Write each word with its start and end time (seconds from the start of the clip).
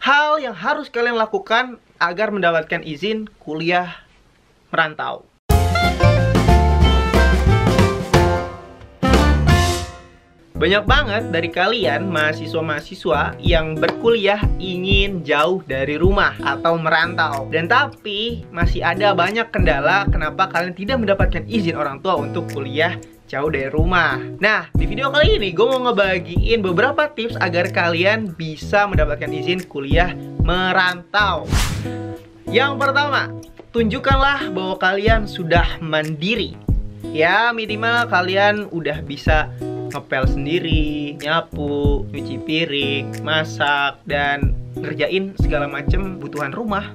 Hal 0.00 0.40
yang 0.40 0.56
harus 0.56 0.88
kalian 0.88 1.20
lakukan 1.20 1.76
agar 2.00 2.32
mendapatkan 2.32 2.80
izin 2.80 3.28
kuliah 3.36 4.00
merantau. 4.72 5.28
Banyak 10.56 10.84
banget 10.88 11.28
dari 11.28 11.52
kalian 11.52 12.08
mahasiswa-mahasiswa 12.08 13.44
yang 13.44 13.76
berkuliah 13.76 14.40
ingin 14.56 15.20
jauh 15.20 15.60
dari 15.68 16.00
rumah 16.00 16.32
atau 16.48 16.80
merantau. 16.80 17.52
Dan 17.52 17.68
tapi 17.68 18.48
masih 18.48 18.80
ada 18.80 19.12
banyak 19.12 19.52
kendala 19.52 20.08
kenapa 20.08 20.48
kalian 20.48 20.72
tidak 20.72 20.96
mendapatkan 20.96 21.44
izin 21.44 21.76
orang 21.76 22.00
tua 22.00 22.16
untuk 22.16 22.48
kuliah 22.48 22.96
jauh 23.30 23.46
dari 23.46 23.70
rumah. 23.70 24.18
Nah, 24.42 24.66
di 24.74 24.90
video 24.90 25.14
kali 25.14 25.38
ini 25.38 25.54
gue 25.54 25.62
mau 25.62 25.78
ngebagiin 25.86 26.66
beberapa 26.66 27.06
tips 27.14 27.38
agar 27.38 27.70
kalian 27.70 28.34
bisa 28.34 28.90
mendapatkan 28.90 29.30
izin 29.30 29.62
kuliah 29.70 30.10
merantau. 30.42 31.46
Yang 32.50 32.82
pertama, 32.82 33.30
tunjukkanlah 33.70 34.50
bahwa 34.50 34.74
kalian 34.82 35.30
sudah 35.30 35.78
mandiri. 35.78 36.58
Ya, 37.14 37.54
minimal 37.54 38.10
kalian 38.10 38.66
udah 38.74 38.98
bisa 39.06 39.46
ngepel 39.94 40.26
sendiri, 40.26 41.14
nyapu, 41.22 42.02
nyuci 42.10 42.42
piring, 42.42 43.22
masak, 43.22 44.02
dan 44.10 44.58
ngerjain 44.74 45.38
segala 45.38 45.70
macem 45.70 46.18
kebutuhan 46.18 46.50
rumah. 46.50 46.90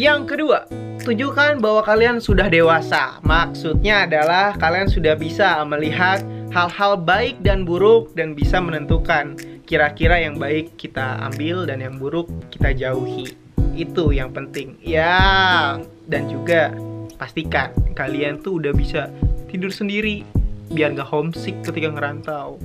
Yang 0.00 0.32
kedua, 0.32 0.64
tunjukkan 1.04 1.60
bahwa 1.60 1.84
kalian 1.84 2.24
sudah 2.24 2.48
dewasa. 2.48 3.20
Maksudnya 3.20 4.08
adalah 4.08 4.56
kalian 4.56 4.88
sudah 4.88 5.12
bisa 5.12 5.60
melihat 5.68 6.24
hal-hal 6.56 6.96
baik 6.96 7.44
dan 7.44 7.68
buruk 7.68 8.16
dan 8.16 8.32
bisa 8.32 8.64
menentukan 8.64 9.36
kira-kira 9.68 10.24
yang 10.24 10.40
baik 10.40 10.72
kita 10.80 11.20
ambil 11.28 11.68
dan 11.68 11.84
yang 11.84 12.00
buruk 12.00 12.32
kita 12.48 12.72
jauhi. 12.72 13.36
Itu 13.76 14.08
yang 14.08 14.32
penting. 14.32 14.80
Ya, 14.80 15.76
dan 16.08 16.32
juga 16.32 16.72
pastikan 17.20 17.76
kalian 17.92 18.40
tuh 18.40 18.56
udah 18.56 18.72
bisa 18.72 19.12
tidur 19.52 19.68
sendiri 19.68 20.24
biar 20.72 20.96
gak 20.96 21.12
homesick 21.12 21.60
ketika 21.60 21.92
ngerantau. 21.92 22.56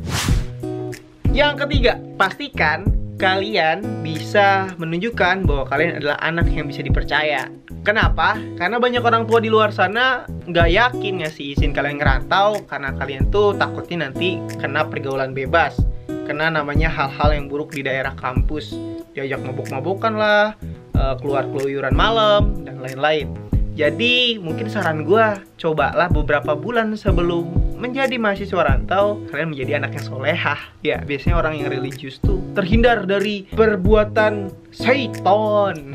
Yang 1.35 1.67
ketiga, 1.67 1.99
pastikan 2.15 2.87
kalian 3.15 4.03
bisa 4.03 4.75
menunjukkan 4.75 5.47
bahwa 5.47 5.63
kalian 5.71 6.03
adalah 6.03 6.19
anak 6.19 6.51
yang 6.51 6.67
bisa 6.67 6.83
dipercaya. 6.83 7.47
Kenapa? 7.87 8.35
Karena 8.59 8.81
banyak 8.81 8.99
orang 8.99 9.23
tua 9.29 9.39
di 9.39 9.47
luar 9.47 9.71
sana 9.71 10.27
nggak 10.27 10.69
yakin 10.69 11.23
ngasih 11.23 11.55
izin 11.55 11.71
kalian 11.71 12.01
ngerantau 12.01 12.65
karena 12.67 12.91
kalian 12.97 13.29
tuh 13.31 13.55
takutnya 13.55 14.09
nanti 14.09 14.41
kena 14.59 14.83
pergaulan 14.89 15.31
bebas. 15.31 15.79
Kena 16.25 16.49
namanya 16.49 16.89
hal-hal 16.89 17.37
yang 17.37 17.45
buruk 17.45 17.71
di 17.77 17.85
daerah 17.85 18.17
kampus. 18.17 18.73
Diajak 19.13 19.45
mabuk-mabukan 19.45 20.13
lah, 20.17 20.57
eh, 20.97 21.15
keluar 21.21 21.45
keluyuran 21.53 21.93
malam, 21.93 22.65
dan 22.65 22.81
lain-lain. 22.81 23.31
Jadi 23.75 24.39
mungkin 24.39 24.71
saran 24.71 25.03
gue, 25.03 25.35
cobalah 25.59 26.07
beberapa 26.07 26.55
bulan 26.55 26.95
sebelum 26.95 27.64
menjadi 27.85 28.17
mahasiswa 28.17 28.61
rantau, 28.65 29.21
kalian 29.29 29.53
menjadi 29.53 29.71
anak 29.77 29.93
yang 29.93 30.05
solehah. 30.09 30.59
Ya, 30.81 30.97
biasanya 31.05 31.37
orang 31.37 31.61
yang 31.61 31.69
religius 31.69 32.17
tuh 32.17 32.41
terhindar 32.57 33.05
dari 33.05 33.45
perbuatan 33.53 34.49
syaiton. 34.73 35.93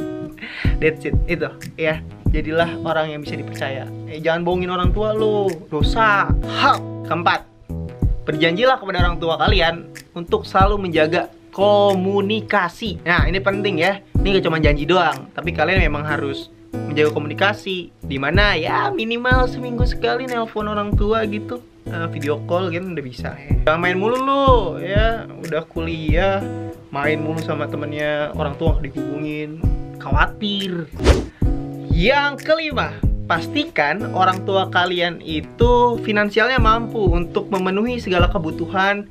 That's 0.80 1.02
it, 1.02 1.18
itu 1.26 1.50
ya. 1.74 1.98
Jadilah 2.30 2.78
orang 2.86 3.10
yang 3.10 3.20
bisa 3.26 3.34
dipercaya. 3.34 3.90
Eh, 4.06 4.22
jangan 4.22 4.46
bohongin 4.46 4.70
orang 4.70 4.94
tua 4.94 5.10
lo, 5.10 5.50
dosa. 5.66 6.30
Hak 6.30 6.78
keempat, 7.10 7.42
berjanjilah 8.22 8.78
kepada 8.78 9.02
orang 9.02 9.18
tua 9.18 9.34
kalian 9.34 9.90
untuk 10.14 10.46
selalu 10.46 10.86
menjaga 10.86 11.26
komunikasi. 11.50 13.02
Nah, 13.02 13.26
ini 13.26 13.42
penting 13.42 13.82
ya. 13.82 13.98
Ini 14.14 14.38
gak 14.38 14.46
cuma 14.46 14.62
janji 14.62 14.86
doang, 14.86 15.26
tapi 15.34 15.50
kalian 15.50 15.82
memang 15.82 16.06
harus 16.06 16.54
menjaga 16.72 17.10
komunikasi. 17.14 17.90
Di 18.02 18.16
mana 18.18 18.54
ya 18.58 18.90
minimal 18.90 19.46
seminggu 19.46 19.86
sekali 19.86 20.26
nelpon 20.26 20.70
orang 20.70 20.94
tua 20.94 21.26
gitu. 21.26 21.62
Uh, 21.90 22.06
video 22.12 22.38
call 22.46 22.70
kan 22.70 22.92
udah 22.92 23.04
bisa. 23.04 23.34
Jangan 23.66 23.80
main 23.80 23.98
mulu 23.98 24.18
lu 24.20 24.48
ya. 24.82 25.26
Udah 25.42 25.66
kuliah 25.66 26.38
main 26.90 27.18
mulu 27.22 27.40
sama 27.42 27.66
temennya 27.66 28.34
orang 28.36 28.54
tua 28.58 28.78
dihubungin. 28.78 29.58
Khawatir. 29.98 30.86
Yang 31.90 32.48
kelima 32.48 32.96
pastikan 33.30 34.10
orang 34.10 34.42
tua 34.42 34.66
kalian 34.74 35.22
itu 35.22 36.02
finansialnya 36.02 36.58
mampu 36.58 36.98
untuk 36.98 37.46
memenuhi 37.46 38.02
segala 38.02 38.26
kebutuhan 38.26 39.06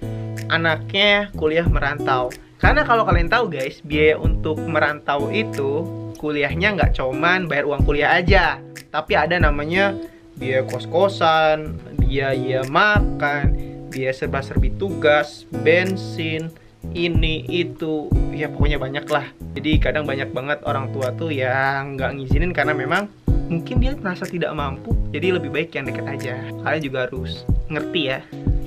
anaknya 0.51 1.31
kuliah 1.39 1.63
merantau. 1.63 2.27
Karena 2.59 2.83
kalau 2.83 3.07
kalian 3.07 3.31
tahu 3.31 3.47
guys 3.47 3.79
biaya 3.79 4.19
untuk 4.19 4.59
merantau 4.59 5.31
itu 5.31 5.87
kuliahnya 6.19 6.75
nggak 6.75 6.99
cuman 6.99 7.47
bayar 7.47 7.63
uang 7.63 7.87
kuliah 7.87 8.19
aja, 8.19 8.59
tapi 8.91 9.15
ada 9.15 9.39
namanya 9.39 9.95
biaya 10.35 10.67
kos-kosan, 10.67 11.79
biaya 11.95 12.67
makan, 12.67 13.55
biaya 13.87 14.11
serba-serbi 14.11 14.75
tugas, 14.75 15.47
bensin, 15.63 16.51
ini 16.91 17.47
itu, 17.47 18.11
ya 18.35 18.51
pokoknya 18.51 18.79
banyak 18.79 19.05
lah. 19.07 19.25
Jadi 19.55 19.79
kadang 19.79 20.03
banyak 20.03 20.31
banget 20.35 20.59
orang 20.67 20.91
tua 20.95 21.11
tuh 21.15 21.31
yang 21.31 21.95
nggak 21.95 22.19
ngizinin 22.19 22.51
karena 22.51 22.75
memang 22.75 23.07
mungkin 23.49 23.81
dia 23.81 23.97
merasa 23.97 24.29
tidak 24.29 24.53
mampu, 24.53 24.93
jadi 25.09 25.39
lebih 25.39 25.49
baik 25.49 25.73
yang 25.73 25.89
dekat 25.89 26.05
aja. 26.05 26.35
Kalian 26.61 26.83
juga 26.83 26.99
harus 27.09 27.43
ngerti 27.67 28.01
ya. 28.05 28.19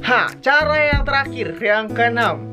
Ha, 0.03 0.35
cara 0.43 0.77
yang 0.91 1.07
terakhir, 1.07 1.55
yang 1.63 1.87
keenam, 1.89 2.52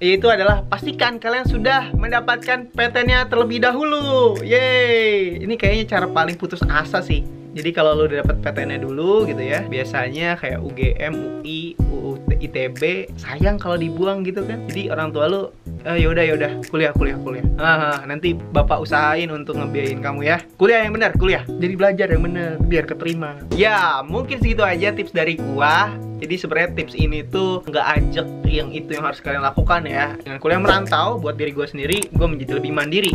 itu 0.00 0.32
adalah 0.32 0.64
pastikan 0.64 1.20
kalian 1.20 1.44
sudah 1.44 1.92
mendapatkan 1.92 2.72
PTN-nya 2.72 3.28
terlebih 3.28 3.60
dahulu. 3.60 4.40
Yeay. 4.40 5.44
Ini 5.44 5.54
kayaknya 5.60 5.84
cara 5.92 6.06
paling 6.08 6.40
putus 6.40 6.64
asa 6.64 7.04
sih. 7.04 7.39
Jadi 7.50 7.70
kalau 7.74 7.98
lu 7.98 8.06
udah 8.06 8.22
dapat 8.22 8.36
PTN-nya 8.46 8.78
dulu 8.86 9.26
gitu 9.26 9.42
ya, 9.42 9.66
biasanya 9.66 10.38
kayak 10.38 10.62
UGM, 10.62 11.12
UI, 11.18 11.74
UU, 11.82 12.22
ITB, 12.40 13.10
sayang 13.18 13.58
kalau 13.58 13.74
dibuang 13.76 14.22
gitu 14.22 14.46
kan. 14.46 14.64
Jadi 14.70 14.88
orang 14.88 15.10
tua 15.10 15.26
lu 15.26 15.42
eh, 15.84 15.98
yaudah 16.00 16.24
yaudah 16.24 16.52
kuliah 16.68 16.92
kuliah 16.92 17.16
kuliah 17.20 17.44
ah, 17.56 18.04
nanti 18.04 18.36
bapak 18.36 18.84
usahain 18.84 19.32
untuk 19.32 19.56
ngebiayain 19.56 20.00
kamu 20.04 20.20
ya 20.28 20.36
kuliah 20.60 20.84
yang 20.84 20.92
benar 20.92 21.12
kuliah 21.16 21.42
jadi 21.48 21.74
belajar 21.76 22.06
yang 22.12 22.22
benar 22.24 22.60
biar 22.60 22.84
keterima 22.84 23.40
ya 23.56 24.04
mungkin 24.04 24.40
segitu 24.40 24.60
aja 24.60 24.92
tips 24.92 25.12
dari 25.16 25.40
gua 25.40 25.88
jadi 26.20 26.36
sebenarnya 26.36 26.70
tips 26.76 26.94
ini 27.00 27.24
tuh 27.24 27.64
nggak 27.64 27.86
ajak 27.96 28.28
yang 28.44 28.68
itu 28.76 28.92
yang 28.92 29.08
harus 29.08 29.24
kalian 29.24 29.40
lakukan 29.40 29.88
ya. 29.88 30.12
Dengan 30.20 30.36
kuliah 30.36 30.60
merantau, 30.60 31.16
buat 31.16 31.40
diri 31.40 31.56
gue 31.56 31.64
sendiri, 31.64 32.12
gue 32.12 32.26
menjadi 32.28 32.60
lebih 32.60 32.76
mandiri. 32.76 33.08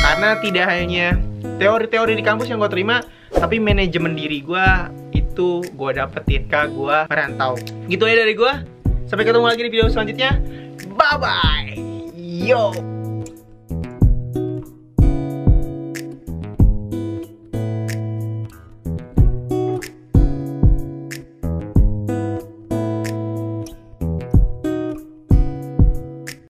Karena 0.00 0.40
tidak 0.40 0.66
hanya 0.72 1.20
teori-teori 1.60 2.16
di 2.16 2.24
kampus 2.24 2.48
yang 2.48 2.62
gue 2.64 2.72
terima, 2.72 3.04
tapi 3.36 3.60
manajemen 3.60 4.16
diri 4.16 4.40
gue 4.40 4.66
itu 5.12 5.60
gue 5.60 5.90
dapetin 5.92 6.48
ketika 6.48 6.70
gue 6.72 6.96
merantau. 7.12 7.52
Gitu 7.86 8.02
aja 8.08 8.24
dari 8.24 8.34
gue. 8.34 8.52
Sampai 9.06 9.28
ketemu 9.28 9.46
lagi 9.46 9.62
di 9.62 9.70
video 9.70 9.86
selanjutnya. 9.92 10.40
Bye 10.96 11.16
bye. 11.20 11.72
Yo. 12.16 12.95